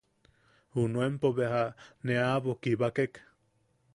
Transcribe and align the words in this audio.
Junuenpo 0.77 1.29
beja 1.39 1.61
ne 2.05 2.13
aʼabo 2.23 2.51
kibakek. 2.61 3.13